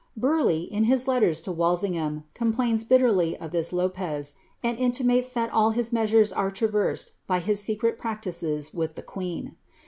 Burleigh, 0.17 0.63
in 0.65 0.85
his 0.85 1.07
letters 1.07 1.41
to 1.41 1.51
Walsingham, 1.51 2.23
com 2.33 2.53
plains 2.55 2.83
bitterly 2.83 3.37
of 3.37 3.51
this 3.51 3.71
Lopez, 3.71 4.33
and 4.63 4.79
intimates 4.79 5.29
that 5.31 5.53
all 5.53 5.69
his 5.69 5.93
measures 5.93 6.33
are 6.33 6.49
tra 6.49 6.67
versed 6.69 7.11
by 7.27 7.39
his 7.39 7.59
secret 7.61 7.99
practices 7.99 8.73
with 8.73 8.95
the 8.95 9.03
queen. 9.03 9.57